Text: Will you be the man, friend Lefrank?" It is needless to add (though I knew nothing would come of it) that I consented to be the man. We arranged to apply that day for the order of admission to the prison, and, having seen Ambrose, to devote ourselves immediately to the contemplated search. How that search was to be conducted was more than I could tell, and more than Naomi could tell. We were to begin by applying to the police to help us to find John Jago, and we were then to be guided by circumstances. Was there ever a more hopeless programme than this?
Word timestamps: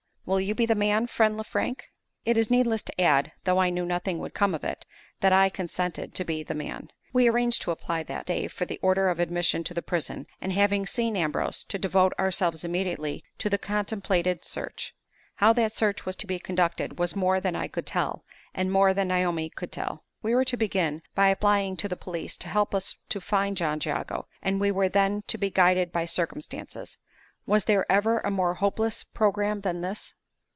Will 0.23 0.39
you 0.39 0.55
be 0.55 0.67
the 0.67 0.75
man, 0.75 1.07
friend 1.07 1.35
Lefrank?" 1.35 1.91
It 2.25 2.37
is 2.37 2.49
needless 2.49 2.83
to 2.83 3.01
add 3.01 3.33
(though 3.43 3.57
I 3.59 3.69
knew 3.71 3.85
nothing 3.85 4.17
would 4.19 4.33
come 4.35 4.55
of 4.55 4.63
it) 4.63 4.85
that 5.19 5.33
I 5.33 5.49
consented 5.49 6.13
to 6.13 6.23
be 6.23 6.41
the 6.41 6.53
man. 6.53 6.89
We 7.11 7.27
arranged 7.27 7.63
to 7.63 7.71
apply 7.71 8.03
that 8.03 8.27
day 8.27 8.47
for 8.47 8.63
the 8.63 8.79
order 8.81 9.09
of 9.09 9.19
admission 9.19 9.65
to 9.65 9.73
the 9.73 9.81
prison, 9.81 10.27
and, 10.39 10.53
having 10.53 10.85
seen 10.85 11.17
Ambrose, 11.17 11.65
to 11.65 11.79
devote 11.79 12.13
ourselves 12.17 12.63
immediately 12.63 13.25
to 13.39 13.49
the 13.49 13.57
contemplated 13.57 14.45
search. 14.45 14.95
How 15.37 15.51
that 15.53 15.73
search 15.73 16.05
was 16.05 16.15
to 16.17 16.27
be 16.27 16.39
conducted 16.39 16.97
was 16.97 17.15
more 17.15 17.41
than 17.41 17.55
I 17.55 17.67
could 17.67 17.87
tell, 17.87 18.23
and 18.53 18.71
more 18.71 18.93
than 18.93 19.09
Naomi 19.09 19.49
could 19.49 19.71
tell. 19.71 20.05
We 20.21 20.33
were 20.33 20.45
to 20.45 20.55
begin 20.55 21.01
by 21.13 21.27
applying 21.27 21.75
to 21.77 21.89
the 21.89 21.97
police 21.97 22.37
to 22.37 22.47
help 22.47 22.73
us 22.73 22.95
to 23.09 23.19
find 23.19 23.57
John 23.57 23.81
Jago, 23.83 24.27
and 24.41 24.61
we 24.61 24.71
were 24.71 24.87
then 24.87 25.23
to 25.27 25.37
be 25.37 25.49
guided 25.49 25.91
by 25.91 26.05
circumstances. 26.05 26.99
Was 27.45 27.65
there 27.65 27.91
ever 27.91 28.19
a 28.19 28.31
more 28.31 28.53
hopeless 28.53 29.03
programme 29.03 29.59
than 29.61 29.81
this? 29.81 30.13